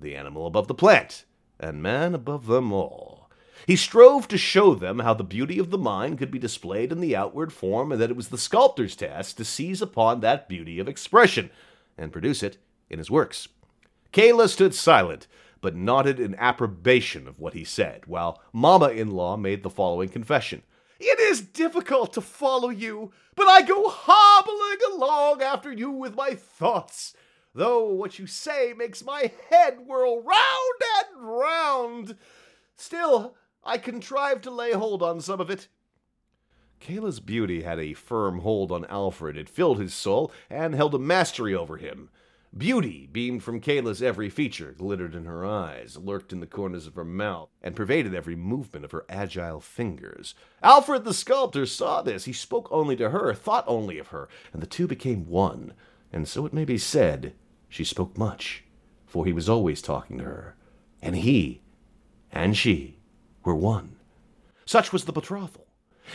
the 0.00 0.16
animal 0.16 0.46
above 0.46 0.66
the 0.66 0.74
plant, 0.74 1.24
and 1.60 1.82
man 1.82 2.14
above 2.14 2.46
them 2.46 2.72
all. 2.72 3.30
He 3.66 3.76
strove 3.76 4.28
to 4.28 4.38
show 4.38 4.74
them 4.74 5.00
how 5.00 5.14
the 5.14 5.24
beauty 5.24 5.58
of 5.58 5.70
the 5.70 5.78
mind 5.78 6.18
could 6.18 6.30
be 6.30 6.38
displayed 6.38 6.90
in 6.90 7.00
the 7.00 7.14
outward 7.14 7.52
form, 7.52 7.92
and 7.92 8.00
that 8.00 8.10
it 8.10 8.16
was 8.16 8.28
the 8.28 8.38
sculptor's 8.38 8.96
task 8.96 9.36
to 9.36 9.44
seize 9.44 9.82
upon 9.82 10.20
that 10.20 10.48
beauty 10.48 10.78
of 10.78 10.88
expression 10.88 11.50
and 11.96 12.12
produce 12.12 12.42
it 12.42 12.56
in 12.88 12.98
his 12.98 13.10
works. 13.10 13.48
Kayla 14.12 14.48
stood 14.48 14.74
silent, 14.74 15.26
but 15.60 15.74
nodded 15.74 16.20
in 16.20 16.34
approbation 16.36 17.26
of 17.26 17.38
what 17.38 17.54
he 17.54 17.64
said, 17.64 18.06
while 18.06 18.42
Mamma 18.52 18.88
in 18.88 19.10
law 19.10 19.36
made 19.36 19.62
the 19.62 19.70
following 19.70 20.08
confession. 20.08 20.62
It 21.00 21.20
is 21.20 21.40
difficult 21.40 22.12
to 22.14 22.20
follow 22.20 22.70
you, 22.70 23.12
but 23.34 23.46
I 23.46 23.62
go 23.62 23.88
hobbling 23.88 24.94
along 24.94 25.42
after 25.42 25.72
you 25.72 25.90
with 25.90 26.16
my 26.16 26.34
thoughts, 26.34 27.14
though 27.54 27.92
what 27.92 28.18
you 28.18 28.26
say 28.26 28.74
makes 28.76 29.04
my 29.04 29.30
head 29.50 29.80
whirl 29.86 30.22
round 30.22 31.16
and 31.16 31.22
round. 31.22 32.16
Still, 32.76 33.36
I 33.64 33.78
contrive 33.78 34.40
to 34.42 34.50
lay 34.50 34.72
hold 34.72 35.02
on 35.02 35.20
some 35.20 35.40
of 35.40 35.50
it. 35.50 35.68
Kayla's 36.80 37.20
beauty 37.20 37.62
had 37.62 37.78
a 37.78 37.94
firm 37.94 38.40
hold 38.40 38.70
on 38.70 38.84
Alfred. 38.86 39.36
It 39.36 39.48
filled 39.48 39.80
his 39.80 39.94
soul 39.94 40.32
and 40.48 40.74
held 40.74 40.94
a 40.94 40.98
mastery 40.98 41.54
over 41.54 41.76
him. 41.76 42.08
Beauty 42.56 43.06
beamed 43.12 43.42
from 43.42 43.60
Kayla's 43.60 44.02
every 44.02 44.30
feature, 44.30 44.74
glittered 44.76 45.14
in 45.14 45.26
her 45.26 45.44
eyes, 45.44 45.96
lurked 45.96 46.32
in 46.32 46.40
the 46.40 46.46
corners 46.46 46.86
of 46.86 46.94
her 46.94 47.04
mouth, 47.04 47.50
and 47.62 47.76
pervaded 47.76 48.14
every 48.14 48.34
movement 48.34 48.84
of 48.84 48.90
her 48.90 49.04
agile 49.08 49.60
fingers. 49.60 50.34
Alfred 50.62 51.04
the 51.04 51.12
sculptor 51.12 51.66
saw 51.66 52.00
this. 52.00 52.24
He 52.24 52.32
spoke 52.32 52.68
only 52.70 52.96
to 52.96 53.10
her, 53.10 53.34
thought 53.34 53.64
only 53.66 53.98
of 53.98 54.08
her, 54.08 54.28
and 54.52 54.62
the 54.62 54.66
two 54.66 54.86
became 54.86 55.28
one. 55.28 55.74
And 56.12 56.26
so 56.26 56.46
it 56.46 56.54
may 56.54 56.64
be 56.64 56.78
said, 56.78 57.34
she 57.68 57.84
spoke 57.84 58.16
much, 58.16 58.64
for 59.06 59.26
he 59.26 59.32
was 59.32 59.48
always 59.48 59.82
talking 59.82 60.18
to 60.18 60.24
her. 60.24 60.56
And 61.02 61.16
he 61.16 61.60
and 62.32 62.56
she 62.56 62.98
were 63.44 63.54
one. 63.54 63.96
Such 64.64 64.92
was 64.92 65.04
the 65.04 65.12
betrothal. 65.12 65.66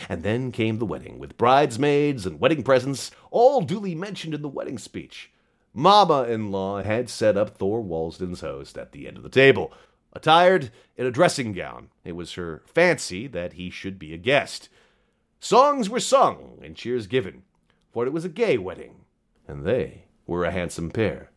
And 0.08 0.24
then 0.24 0.50
came 0.50 0.78
the 0.78 0.84
wedding, 0.84 1.20
with 1.20 1.38
bridesmaids 1.38 2.26
and 2.26 2.40
wedding 2.40 2.64
presents, 2.64 3.12
all 3.30 3.60
duly 3.60 3.94
mentioned 3.94 4.34
in 4.34 4.42
the 4.42 4.48
wedding 4.48 4.78
speech. 4.78 5.30
Mamma 5.74 6.22
in 6.22 6.52
law 6.52 6.82
had 6.82 7.10
set 7.10 7.36
up 7.36 7.58
Thorwaldsen's 7.58 8.40
host 8.40 8.78
at 8.78 8.92
the 8.92 9.08
end 9.08 9.16
of 9.16 9.24
the 9.24 9.28
table, 9.28 9.72
attired 10.12 10.70
in 10.96 11.04
a 11.04 11.10
dressing 11.10 11.52
gown. 11.52 11.90
It 12.04 12.12
was 12.12 12.34
her 12.34 12.62
fancy 12.64 13.26
that 13.26 13.54
he 13.54 13.70
should 13.70 13.98
be 13.98 14.14
a 14.14 14.18
guest. 14.18 14.68
Songs 15.40 15.90
were 15.90 16.00
sung 16.00 16.60
and 16.62 16.76
cheers 16.76 17.08
given, 17.08 17.42
for 17.92 18.06
it 18.06 18.12
was 18.12 18.24
a 18.24 18.28
gay 18.28 18.56
wedding, 18.56 19.00
and 19.48 19.64
they 19.64 20.04
were 20.26 20.44
a 20.44 20.52
handsome 20.52 20.90
pair. 20.90 21.30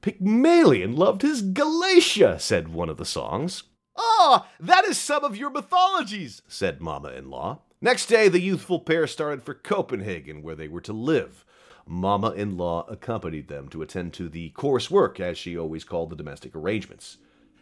Pygmalion 0.00 0.94
loved 0.94 1.22
his 1.22 1.42
Galatea, 1.42 2.38
said 2.38 2.68
one 2.68 2.88
of 2.88 2.98
the 2.98 3.04
songs. 3.04 3.64
Ah, 3.96 4.48
that 4.60 4.84
is 4.84 4.96
some 4.96 5.24
of 5.24 5.36
your 5.36 5.50
mythologies, 5.50 6.40
said 6.46 6.80
Mamma 6.80 7.08
in 7.08 7.28
law. 7.28 7.62
Next 7.80 8.06
day, 8.06 8.28
the 8.28 8.40
youthful 8.40 8.78
pair 8.78 9.08
started 9.08 9.42
for 9.42 9.54
Copenhagen, 9.54 10.40
where 10.42 10.54
they 10.54 10.68
were 10.68 10.80
to 10.82 10.92
live. 10.92 11.44
Mamma 11.88 12.32
in 12.32 12.56
law 12.56 12.84
accompanied 12.88 13.48
them 13.48 13.68
to 13.70 13.82
attend 13.82 14.12
to 14.14 14.28
the 14.28 14.50
coarse 14.50 14.90
work, 14.90 15.18
as 15.18 15.38
she 15.38 15.56
always 15.56 15.84
called 15.84 16.10
the 16.10 16.16
domestic 16.16 16.54
arrangements. 16.54 17.16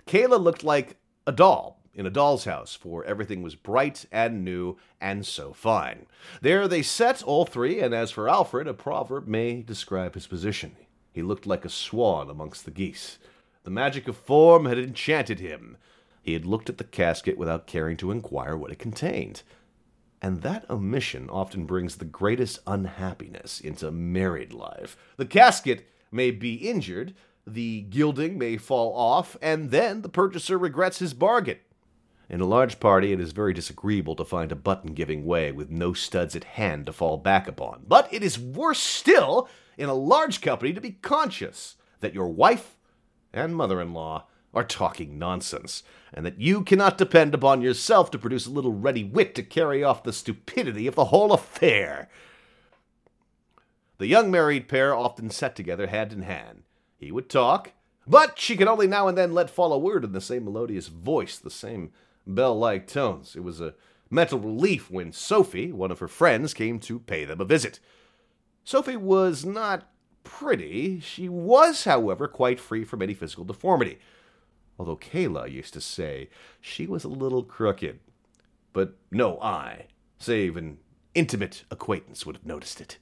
Kayla 0.06 0.40
looked 0.40 0.64
like 0.64 0.96
a 1.26 1.32
doll 1.32 1.80
in 1.94 2.06
a 2.06 2.10
doll's 2.10 2.44
house, 2.44 2.74
for 2.74 3.04
everything 3.04 3.40
was 3.40 3.54
bright 3.54 4.04
and 4.12 4.44
new 4.44 4.76
and 5.00 5.24
so 5.24 5.52
fine. 5.52 6.06
There 6.42 6.68
they 6.68 6.82
sat, 6.82 7.22
all 7.22 7.46
three, 7.46 7.80
and 7.80 7.94
as 7.94 8.10
for 8.10 8.28
Alfred, 8.28 8.66
a 8.66 8.74
proverb 8.74 9.26
may 9.26 9.62
describe 9.62 10.14
his 10.14 10.26
position. 10.26 10.76
He 11.12 11.22
looked 11.22 11.46
like 11.46 11.64
a 11.64 11.70
swan 11.70 12.28
amongst 12.28 12.64
the 12.64 12.70
geese. 12.70 13.18
The 13.62 13.70
magic 13.70 14.06
of 14.06 14.16
form 14.16 14.66
had 14.66 14.78
enchanted 14.78 15.40
him. 15.40 15.78
He 16.20 16.34
had 16.34 16.44
looked 16.44 16.68
at 16.68 16.78
the 16.78 16.84
casket 16.84 17.38
without 17.38 17.66
caring 17.66 17.96
to 17.98 18.10
inquire 18.10 18.56
what 18.56 18.70
it 18.70 18.78
contained. 18.78 19.42
And 20.22 20.42
that 20.42 20.68
omission 20.70 21.28
often 21.30 21.66
brings 21.66 21.96
the 21.96 22.04
greatest 22.04 22.60
unhappiness 22.66 23.60
into 23.60 23.90
married 23.90 24.52
life. 24.52 24.96
The 25.16 25.26
casket 25.26 25.86
may 26.10 26.30
be 26.30 26.54
injured, 26.54 27.14
the 27.46 27.82
gilding 27.82 28.38
may 28.38 28.56
fall 28.56 28.96
off, 28.96 29.36
and 29.40 29.70
then 29.70 30.02
the 30.02 30.08
purchaser 30.08 30.58
regrets 30.58 30.98
his 30.98 31.14
bargain. 31.14 31.58
In 32.28 32.40
a 32.40 32.46
large 32.46 32.80
party, 32.80 33.12
it 33.12 33.20
is 33.20 33.30
very 33.30 33.52
disagreeable 33.52 34.16
to 34.16 34.24
find 34.24 34.50
a 34.50 34.56
button 34.56 34.94
giving 34.94 35.24
way 35.24 35.52
with 35.52 35.70
no 35.70 35.92
studs 35.92 36.34
at 36.34 36.42
hand 36.42 36.86
to 36.86 36.92
fall 36.92 37.18
back 37.18 37.46
upon. 37.46 37.84
But 37.86 38.12
it 38.12 38.22
is 38.22 38.38
worse 38.38 38.80
still 38.80 39.48
in 39.78 39.88
a 39.88 39.94
large 39.94 40.40
company 40.40 40.72
to 40.72 40.80
be 40.80 40.92
conscious 40.92 41.76
that 42.00 42.14
your 42.14 42.28
wife 42.28 42.76
and 43.32 43.54
mother 43.54 43.80
in 43.80 43.92
law 43.92 44.26
are 44.56 44.64
talking 44.64 45.18
nonsense, 45.18 45.82
and 46.14 46.24
that 46.24 46.40
you 46.40 46.62
cannot 46.64 46.96
depend 46.96 47.34
upon 47.34 47.60
yourself 47.60 48.10
to 48.10 48.18
produce 48.18 48.46
a 48.46 48.50
little 48.50 48.72
ready 48.72 49.04
wit 49.04 49.34
to 49.34 49.42
carry 49.42 49.84
off 49.84 50.02
the 50.02 50.14
stupidity 50.14 50.86
of 50.86 50.94
the 50.94 51.06
whole 51.06 51.30
affair. 51.30 52.08
The 53.98 54.06
young 54.06 54.30
married 54.30 54.66
pair 54.66 54.94
often 54.94 55.28
sat 55.28 55.54
together 55.54 55.88
hand 55.88 56.14
in 56.14 56.22
hand. 56.22 56.62
He 56.96 57.12
would 57.12 57.28
talk, 57.28 57.72
but 58.06 58.38
she 58.38 58.56
could 58.56 58.66
only 58.66 58.86
now 58.86 59.08
and 59.08 59.16
then 59.16 59.34
let 59.34 59.50
fall 59.50 59.74
a 59.74 59.78
word 59.78 60.04
in 60.04 60.12
the 60.12 60.22
same 60.22 60.44
melodious 60.44 60.88
voice, 60.88 61.36
the 61.36 61.50
same 61.50 61.92
bell 62.26 62.58
like 62.58 62.86
tones. 62.86 63.36
It 63.36 63.44
was 63.44 63.60
a 63.60 63.74
mental 64.08 64.38
relief 64.38 64.90
when 64.90 65.12
Sophie, 65.12 65.70
one 65.70 65.90
of 65.90 65.98
her 65.98 66.08
friends, 66.08 66.54
came 66.54 66.78
to 66.80 66.98
pay 66.98 67.26
them 67.26 67.42
a 67.42 67.44
visit. 67.44 67.78
Sophie 68.64 68.96
was 68.96 69.44
not 69.44 69.90
pretty. 70.24 70.98
She 71.00 71.28
was, 71.28 71.84
however, 71.84 72.26
quite 72.26 72.58
free 72.58 72.84
from 72.84 73.02
any 73.02 73.12
physical 73.12 73.44
deformity 73.44 73.98
although 74.78 74.96
Kayla 74.96 75.50
used 75.50 75.74
to 75.74 75.80
say 75.80 76.28
she 76.60 76.86
was 76.86 77.04
a 77.04 77.08
little 77.08 77.42
crooked. 77.42 78.00
But 78.72 78.96
no 79.10 79.40
eye, 79.40 79.86
save 80.18 80.56
an 80.56 80.78
intimate 81.14 81.64
acquaintance, 81.70 82.26
would 82.26 82.36
have 82.36 82.46
noticed 82.46 82.80
it. 82.80 82.98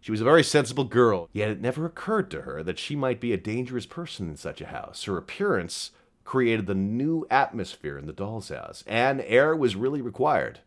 She 0.00 0.10
was 0.10 0.20
a 0.20 0.24
very 0.24 0.44
sensible 0.44 0.84
girl, 0.84 1.28
yet 1.32 1.50
it 1.50 1.60
never 1.60 1.84
occurred 1.84 2.30
to 2.30 2.42
her 2.42 2.62
that 2.62 2.78
she 2.78 2.94
might 2.96 3.20
be 3.20 3.32
a 3.32 3.36
dangerous 3.36 3.86
person 3.86 4.28
in 4.28 4.36
such 4.36 4.60
a 4.60 4.66
house. 4.66 5.04
Her 5.04 5.16
appearance 5.16 5.90
created 6.24 6.66
the 6.66 6.74
new 6.74 7.26
atmosphere 7.30 7.98
in 7.98 8.06
the 8.06 8.12
doll's 8.12 8.50
house, 8.50 8.84
and 8.86 9.20
air 9.22 9.56
was 9.56 9.76
really 9.76 10.02
required. 10.02 10.60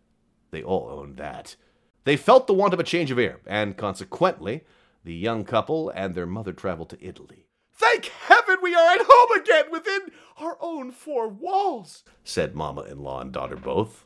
They 0.51 0.63
all 0.63 0.89
owned 0.89 1.17
that. 1.17 1.55
They 2.03 2.17
felt 2.17 2.47
the 2.47 2.53
want 2.53 2.73
of 2.73 2.79
a 2.79 2.83
change 2.83 3.11
of 3.11 3.19
air, 3.19 3.39
and 3.45 3.77
consequently, 3.77 4.63
the 5.03 5.13
young 5.13 5.43
couple 5.43 5.89
and 5.89 6.13
their 6.13 6.25
mother 6.25 6.51
traveled 6.51 6.89
to 6.89 7.05
Italy. 7.05 7.45
Thank 7.73 8.05
heaven 8.05 8.40
we 8.61 8.75
are 8.75 8.93
at 8.93 9.01
home 9.03 9.41
again 9.41 9.65
within 9.71 10.01
our 10.37 10.57
own 10.61 10.91
four 10.91 11.27
walls, 11.27 12.03
said 12.23 12.55
mamma 12.55 12.81
in 12.83 12.99
law 12.99 13.21
and 13.21 13.31
daughter 13.31 13.55
both, 13.55 14.05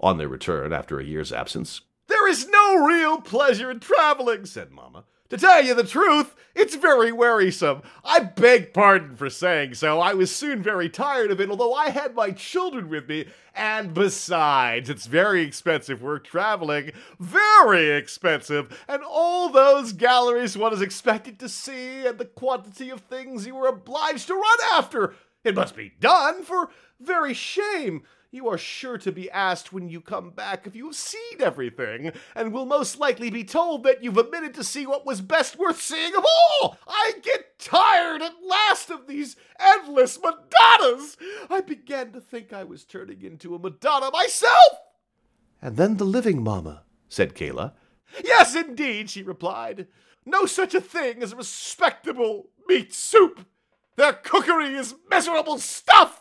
on 0.00 0.18
their 0.18 0.28
return 0.28 0.72
after 0.72 0.98
a 0.98 1.04
year's 1.04 1.32
absence. 1.32 1.82
There 2.08 2.28
is 2.28 2.48
no 2.48 2.84
real 2.84 3.20
pleasure 3.20 3.70
in 3.70 3.80
traveling, 3.80 4.46
said 4.46 4.72
mamma. 4.72 5.04
To 5.30 5.38
tell 5.38 5.64
you 5.64 5.74
the 5.74 5.84
truth, 5.84 6.34
it's 6.56 6.74
very 6.74 7.12
wearisome. 7.12 7.82
I 8.04 8.18
beg 8.18 8.74
pardon 8.74 9.14
for 9.14 9.30
saying 9.30 9.74
so. 9.74 10.00
I 10.00 10.12
was 10.12 10.34
soon 10.34 10.60
very 10.60 10.88
tired 10.88 11.30
of 11.30 11.40
it, 11.40 11.48
although 11.48 11.72
I 11.72 11.90
had 11.90 12.16
my 12.16 12.32
children 12.32 12.88
with 12.88 13.08
me. 13.08 13.26
And 13.54 13.94
besides, 13.94 14.90
it's 14.90 15.06
very 15.06 15.42
expensive 15.42 16.02
work 16.02 16.24
traveling. 16.24 16.90
Very 17.20 17.90
expensive. 17.90 18.76
And 18.88 19.02
all 19.08 19.50
those 19.50 19.92
galleries 19.92 20.58
one 20.58 20.72
is 20.72 20.82
expected 20.82 21.38
to 21.38 21.48
see, 21.48 22.04
and 22.06 22.18
the 22.18 22.24
quantity 22.24 22.90
of 22.90 23.02
things 23.02 23.46
you 23.46 23.56
are 23.58 23.68
obliged 23.68 24.26
to 24.26 24.34
run 24.34 24.58
after. 24.72 25.14
It 25.44 25.54
must 25.54 25.76
be 25.76 25.92
done, 26.00 26.42
for 26.42 26.70
very 26.98 27.34
shame. 27.34 28.02
You 28.32 28.48
are 28.48 28.58
sure 28.58 28.96
to 28.98 29.10
be 29.10 29.28
asked 29.28 29.72
when 29.72 29.88
you 29.88 30.00
come 30.00 30.30
back 30.30 30.64
if 30.64 30.76
you 30.76 30.86
have 30.86 30.94
seen 30.94 31.40
everything, 31.40 32.12
and 32.36 32.52
will 32.52 32.64
most 32.64 33.00
likely 33.00 33.28
be 33.28 33.42
told 33.42 33.82
that 33.82 34.04
you've 34.04 34.18
omitted 34.18 34.54
to 34.54 34.62
see 34.62 34.86
what 34.86 35.04
was 35.04 35.20
best 35.20 35.58
worth 35.58 35.80
seeing 35.80 36.14
of 36.14 36.24
all. 36.24 36.78
I 36.86 37.14
get 37.22 37.58
tired 37.58 38.22
at 38.22 38.34
last 38.46 38.88
of 38.88 39.08
these 39.08 39.34
endless 39.58 40.16
Madonnas. 40.16 41.16
I 41.50 41.60
began 41.60 42.12
to 42.12 42.20
think 42.20 42.52
I 42.52 42.62
was 42.62 42.84
turning 42.84 43.22
into 43.22 43.56
a 43.56 43.58
Madonna 43.58 44.12
myself. 44.12 44.78
And 45.60 45.76
then 45.76 45.96
the 45.96 46.04
living 46.04 46.40
mamma, 46.40 46.84
said 47.08 47.34
Kayla. 47.34 47.72
Yes, 48.24 48.54
indeed, 48.54 49.10
she 49.10 49.24
replied. 49.24 49.88
No 50.24 50.46
such 50.46 50.74
a 50.76 50.80
thing 50.80 51.20
as 51.24 51.34
respectable 51.34 52.50
meat 52.68 52.94
soup. 52.94 53.44
Their 53.96 54.12
cookery 54.12 54.74
is 54.74 54.94
miserable 55.10 55.58
stuff. 55.58 56.19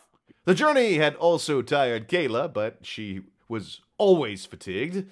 The 0.49 0.55
journey 0.55 0.95
had 0.95 1.13
also 1.17 1.61
tired 1.61 2.09
Kayla, 2.09 2.51
but 2.51 2.77
she 2.81 3.21
was 3.47 3.81
always 3.99 4.47
fatigued. 4.47 5.05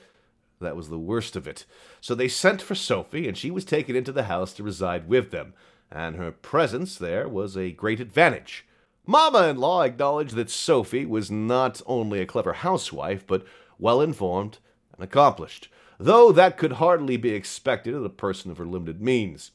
That 0.59 0.75
was 0.75 0.89
the 0.89 0.97
worst 0.97 1.35
of 1.35 1.47
it. 1.47 1.63
So 2.01 2.15
they 2.15 2.27
sent 2.27 2.59
for 2.59 2.73
Sophie, 2.73 3.27
and 3.27 3.37
she 3.37 3.51
was 3.51 3.63
taken 3.63 3.95
into 3.95 4.11
the 4.11 4.23
house 4.23 4.51
to 4.53 4.63
reside 4.63 5.07
with 5.07 5.29
them, 5.29 5.53
and 5.91 6.15
her 6.15 6.31
presence 6.31 6.97
there 6.97 7.27
was 7.27 7.55
a 7.55 7.69
great 7.69 7.99
advantage. 7.99 8.65
Mamma 9.05 9.49
in 9.49 9.57
law 9.57 9.83
acknowledged 9.83 10.33
that 10.33 10.49
Sophie 10.49 11.05
was 11.05 11.29
not 11.29 11.83
only 11.85 12.19
a 12.19 12.25
clever 12.25 12.53
housewife, 12.53 13.23
but 13.27 13.45
well 13.77 14.01
informed 14.01 14.57
and 14.95 15.03
accomplished, 15.03 15.69
though 15.99 16.31
that 16.31 16.57
could 16.57 16.71
hardly 16.81 17.15
be 17.15 17.29
expected 17.29 17.93
of 17.93 18.03
a 18.03 18.09
person 18.09 18.49
of 18.49 18.57
her 18.57 18.65
limited 18.65 19.03
means. 19.03 19.51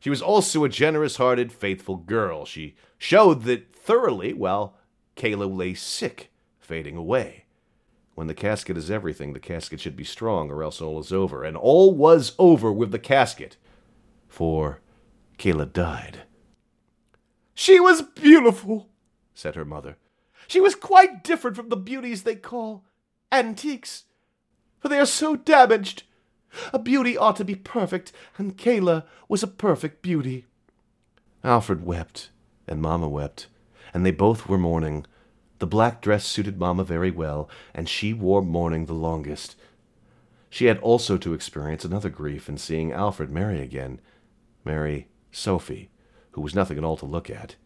She 0.00 0.08
was 0.08 0.22
also 0.22 0.64
a 0.64 0.70
generous 0.70 1.16
hearted, 1.16 1.52
faithful 1.52 1.96
girl. 1.96 2.46
She 2.46 2.74
showed 2.96 3.42
that 3.42 3.76
thoroughly, 3.76 4.32
while 4.32 4.78
Kayla 5.16 5.54
lay 5.54 5.74
sick, 5.74 6.30
fading 6.58 6.96
away. 6.96 7.44
When 8.14 8.26
the 8.26 8.34
casket 8.34 8.76
is 8.76 8.90
everything, 8.90 9.32
the 9.32 9.40
casket 9.40 9.80
should 9.80 9.96
be 9.96 10.04
strong, 10.04 10.50
or 10.50 10.62
else 10.62 10.80
all 10.80 10.98
is 11.00 11.12
over. 11.12 11.42
And 11.42 11.56
all 11.56 11.92
was 11.92 12.34
over 12.38 12.72
with 12.72 12.92
the 12.92 12.98
casket, 12.98 13.56
for 14.28 14.80
Kayla 15.38 15.72
died. 15.72 16.22
She 17.54 17.80
was 17.80 18.02
beautiful, 18.02 18.88
said 19.34 19.54
her 19.54 19.64
mother. 19.64 19.96
She 20.46 20.60
was 20.60 20.74
quite 20.74 21.24
different 21.24 21.56
from 21.56 21.70
the 21.70 21.76
beauties 21.76 22.22
they 22.22 22.36
call 22.36 22.84
antiques, 23.32 24.04
for 24.78 24.88
they 24.88 24.98
are 24.98 25.06
so 25.06 25.36
damaged. 25.36 26.04
A 26.72 26.78
beauty 26.78 27.18
ought 27.18 27.36
to 27.36 27.44
be 27.44 27.54
perfect, 27.54 28.12
and 28.38 28.56
Kayla 28.56 29.04
was 29.28 29.42
a 29.42 29.48
perfect 29.48 30.00
beauty. 30.00 30.46
Alfred 31.42 31.84
wept, 31.84 32.30
and 32.66 32.80
Mamma 32.80 33.08
wept 33.08 33.48
and 33.96 34.04
they 34.04 34.10
both 34.10 34.46
were 34.46 34.58
mourning, 34.58 35.06
The 35.58 35.66
black 35.66 36.02
dress 36.02 36.26
suited 36.26 36.58
Mamma 36.58 36.84
very 36.84 37.10
well, 37.10 37.48
and 37.72 37.88
she 37.88 38.12
wore 38.12 38.42
mourning 38.42 38.84
the 38.84 38.92
longest. 38.92 39.56
She 40.50 40.66
had 40.66 40.78
also 40.80 41.16
to 41.16 41.32
experience 41.32 41.82
another 41.82 42.10
grief 42.10 42.46
in 42.46 42.58
seeing 42.58 42.92
Alfred 42.92 43.30
marry 43.30 43.62
again. 43.62 44.02
Marry 44.66 45.08
Sophie, 45.32 45.88
who 46.32 46.42
was 46.42 46.54
nothing 46.54 46.76
at 46.76 46.84
all 46.84 46.98
to 46.98 47.06
look 47.06 47.30
at. 47.30 47.56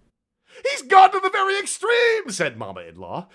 He's 0.70 0.82
gone 0.82 1.10
to 1.10 1.18
the 1.18 1.30
very 1.30 1.58
extreme, 1.58 2.30
said 2.30 2.56
Mamma 2.56 2.82
in 2.82 2.94
law. 2.94 3.26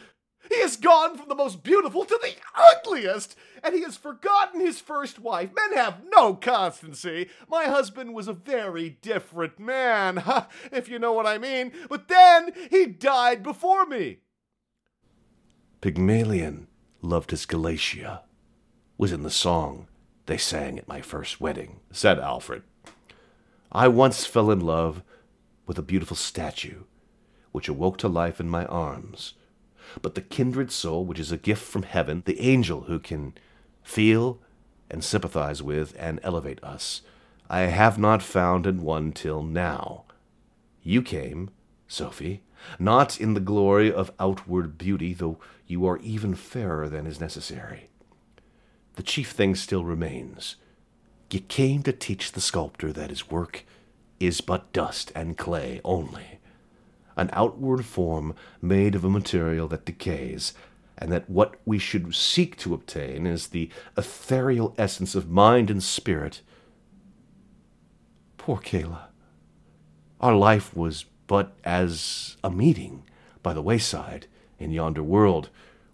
He 0.49 0.61
has 0.61 0.77
gone 0.77 1.17
from 1.17 1.27
the 1.27 1.35
most 1.35 1.63
beautiful 1.63 2.05
to 2.05 2.19
the 2.21 2.33
ugliest, 2.55 3.35
and 3.63 3.73
he 3.73 3.81
has 3.81 3.97
forgotten 3.97 4.59
his 4.59 4.79
first 4.79 5.19
wife. 5.19 5.49
Men 5.55 5.77
have 5.77 6.01
no 6.13 6.35
constancy. 6.35 7.29
My 7.49 7.65
husband 7.65 8.13
was 8.13 8.27
a 8.27 8.33
very 8.33 8.97
different 9.01 9.59
man, 9.59 10.23
if 10.71 10.87
you 10.87 10.99
know 10.99 11.13
what 11.13 11.25
I 11.25 11.37
mean. 11.37 11.71
But 11.89 12.07
then 12.07 12.51
he 12.69 12.85
died 12.85 13.43
before 13.43 13.85
me. 13.85 14.19
Pygmalion 15.81 16.67
loved 17.01 17.31
his 17.31 17.45
Galatea, 17.45 18.21
was 18.97 19.11
in 19.11 19.23
the 19.23 19.31
song 19.31 19.87
they 20.25 20.37
sang 20.37 20.79
at 20.79 20.87
my 20.87 21.01
first 21.01 21.39
wedding, 21.39 21.79
said 21.91 22.19
Alfred. 22.19 22.63
I 23.71 23.87
once 23.87 24.25
fell 24.25 24.49
in 24.49 24.59
love 24.59 25.03
with 25.67 25.77
a 25.77 25.83
beautiful 25.83 26.15
statue, 26.15 26.83
which 27.51 27.67
awoke 27.67 27.97
to 27.99 28.07
life 28.07 28.39
in 28.39 28.49
my 28.49 28.65
arms 28.65 29.33
but 30.01 30.15
the 30.15 30.21
kindred 30.21 30.71
soul 30.71 31.05
which 31.05 31.19
is 31.19 31.31
a 31.31 31.37
gift 31.37 31.63
from 31.63 31.83
heaven, 31.83 32.23
the 32.25 32.39
angel 32.39 32.81
who 32.81 32.99
can 32.99 33.33
feel 33.83 34.39
and 34.89 35.03
sympathize 35.03 35.61
with 35.61 35.95
and 35.97 36.19
elevate 36.23 36.63
us, 36.63 37.01
I 37.49 37.61
have 37.61 37.97
not 37.97 38.23
found 38.23 38.65
in 38.65 38.81
one 38.81 39.11
till 39.11 39.43
now. 39.43 40.05
You 40.81 41.01
came, 41.01 41.49
Sophie, 41.87 42.41
not 42.79 43.19
in 43.19 43.33
the 43.33 43.39
glory 43.39 43.91
of 43.91 44.11
outward 44.19 44.77
beauty, 44.77 45.13
though 45.13 45.37
you 45.67 45.85
are 45.85 45.97
even 45.99 46.35
fairer 46.35 46.89
than 46.89 47.05
is 47.05 47.19
necessary. 47.19 47.89
The 48.95 49.03
chief 49.03 49.31
thing 49.31 49.55
still 49.55 49.83
remains. 49.83 50.55
You 51.31 51.41
came 51.41 51.83
to 51.83 51.91
teach 51.91 52.31
the 52.31 52.41
sculptor 52.41 52.93
that 52.93 53.09
his 53.09 53.29
work 53.29 53.65
is 54.19 54.41
but 54.41 54.71
dust 54.71 55.11
and 55.13 55.37
clay 55.37 55.81
only 55.83 56.39
an 57.17 57.29
outward 57.33 57.85
form 57.85 58.35
made 58.61 58.95
of 58.95 59.03
a 59.03 59.09
material 59.09 59.67
that 59.69 59.85
decays, 59.85 60.53
and 60.97 61.11
that 61.11 61.29
what 61.29 61.55
we 61.65 61.77
should 61.77 62.15
seek 62.15 62.57
to 62.57 62.73
obtain 62.73 63.25
is 63.25 63.47
the 63.47 63.69
ethereal 63.97 64.73
essence 64.77 65.15
of 65.15 65.29
mind 65.29 65.69
and 65.69 65.83
spirit. 65.83 66.41
Poor 68.37 68.57
Kayla. 68.57 69.05
Our 70.21 70.35
life 70.35 70.75
was 70.75 71.05
but 71.27 71.55
as 71.63 72.37
a 72.43 72.51
meeting 72.51 73.03
by 73.41 73.53
the 73.53 73.61
wayside 73.61 74.27
in 74.59 74.71
yonder 74.71 75.03
world, 75.03 75.49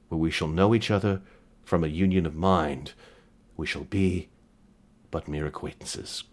where 0.09 0.19
we 0.19 0.31
shall 0.31 0.47
know 0.47 0.75
each 0.75 0.91
other 0.91 1.21
from 1.63 1.83
a 1.83 1.87
union 1.87 2.25
of 2.25 2.35
mind. 2.35 2.93
We 3.55 3.65
shall 3.65 3.83
be 3.85 4.29
but 5.09 5.27
mere 5.27 5.45
acquaintances. 5.45 6.23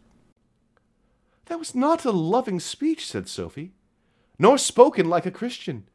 That 1.47 1.59
was 1.59 1.75
not 1.75 2.05
a 2.05 2.11
loving 2.11 2.61
speech, 2.61 3.07
said 3.07 3.29
Sophie 3.29 3.73
nor 4.39 4.59
spoken 4.59 5.09
like 5.09 5.27
a 5.27 5.31
Christian. 5.31 5.89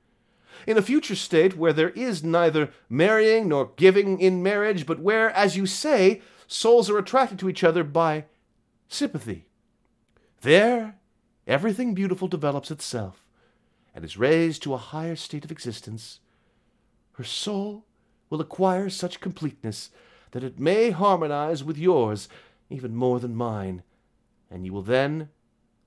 In 0.68 0.78
a 0.78 0.82
future 0.82 1.16
state 1.16 1.58
where 1.58 1.74
there 1.74 1.90
is 1.90 2.24
neither 2.24 2.72
marrying 2.90 3.48
nor 3.50 3.72
giving 3.76 4.20
in 4.20 4.44
marriage, 4.44 4.86
but 4.86 5.00
where, 5.00 5.30
as 5.32 5.58
you 5.58 5.66
say, 5.66 6.22
souls 6.48 6.90
are 6.90 6.98
attracted 6.98 7.40
to 7.40 7.50
each 7.50 7.64
other 7.64 7.84
by 7.84 8.26
sympathy. 8.88 9.46
There, 10.42 10.96
everything 11.48 11.94
beautiful 11.94 12.28
develops 12.28 12.72
itself 12.72 13.26
and 13.96 14.04
is 14.04 14.18
raised 14.18 14.64
to 14.64 14.74
a 14.74 14.78
higher 14.78 15.16
state 15.16 15.46
of 15.46 15.52
existence. 15.52 16.20
Her 17.14 17.24
soul 17.24 17.86
will 18.30 18.42
acquire 18.42 18.90
such 18.90 19.20
completeness 19.20 19.90
that 20.32 20.44
it 20.44 20.60
may 20.60 20.90
harmonize 20.92 21.64
with 21.64 21.78
yours 21.78 22.28
even 22.70 22.96
more 22.96 23.20
than 23.20 23.36
mine, 23.36 23.84
and 24.50 24.66
you 24.66 24.74
will 24.74 24.82
then, 24.82 25.30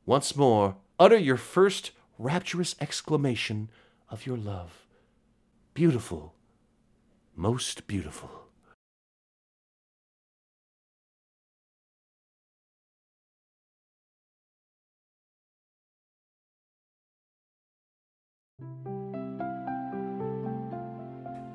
once 0.04 0.36
more, 0.36 0.76
utter 0.98 1.16
your 1.16 1.36
first 1.36 1.90
rapturous 2.18 2.74
exclamation 2.80 3.68
of 4.08 4.26
your 4.26 4.36
love. 4.36 4.86
Beautiful, 5.74 6.34
most 7.34 7.86
beautiful. 7.86 8.46